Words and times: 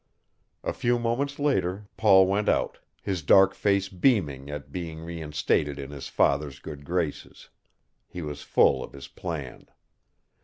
A 0.63 0.73
few 0.73 0.97
moments 0.97 1.37
later 1.37 1.87
Paul 1.95 2.25
went 2.25 2.49
out, 2.49 2.79
his 3.03 3.21
dark 3.21 3.53
face 3.53 3.87
beaming 3.87 4.49
at 4.49 4.71
being 4.71 5.01
reinstated 5.01 5.77
in 5.77 5.91
his 5.91 6.07
father's 6.07 6.57
good 6.57 6.83
graces. 6.85 7.49
He 8.07 8.23
was 8.23 8.41
full 8.41 8.83
of 8.83 8.93
his 8.93 9.07
plan. 9.07 9.67